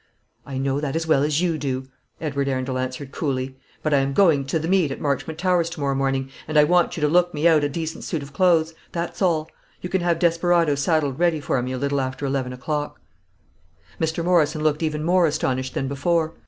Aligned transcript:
"I 0.47 0.57
know 0.57 0.79
that 0.79 0.95
as 0.95 1.05
well 1.05 1.21
as 1.21 1.43
you 1.43 1.59
do," 1.59 1.85
Edward 2.19 2.47
Arundel 2.47 2.79
answered 2.79 3.11
coolly; 3.11 3.59
"but 3.83 3.93
I 3.93 3.99
am 3.99 4.13
going 4.13 4.45
to 4.47 4.57
the 4.57 4.67
meet 4.67 4.89
at 4.89 4.99
Marchmont 4.99 5.37
Towers 5.37 5.69
to 5.69 5.79
morrow 5.79 5.93
morning, 5.93 6.31
and 6.47 6.57
I 6.57 6.63
want 6.63 6.97
you 6.97 7.01
to 7.01 7.07
look 7.07 7.35
me 7.35 7.47
out 7.47 7.63
a 7.63 7.69
decent 7.69 8.03
suit 8.03 8.23
of 8.23 8.33
clothes 8.33 8.73
that's 8.91 9.21
all. 9.21 9.47
You 9.79 9.89
can 9.89 10.01
have 10.01 10.17
Desperado 10.17 10.73
saddled 10.73 11.19
ready 11.19 11.39
for 11.39 11.61
me 11.61 11.71
a 11.71 11.77
little 11.77 12.01
after 12.01 12.25
eleven 12.25 12.51
o'clock." 12.51 12.99
Mr. 13.99 14.25
Morrison 14.25 14.63
looked 14.63 14.81
even 14.81 15.03
more 15.03 15.27
astonished 15.27 15.75
than 15.75 15.87
before. 15.87 16.33